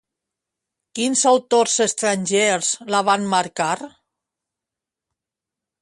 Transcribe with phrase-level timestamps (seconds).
[0.99, 3.71] Quins autors estrangers la van marcar?